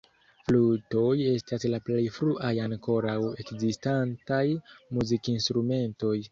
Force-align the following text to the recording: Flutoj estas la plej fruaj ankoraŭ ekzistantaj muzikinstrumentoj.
Flutoj 0.45 1.11
estas 1.31 1.65
la 1.73 1.81
plej 1.89 2.01
fruaj 2.17 2.51
ankoraŭ 2.65 3.19
ekzistantaj 3.45 4.43
muzikinstrumentoj. 4.99 6.15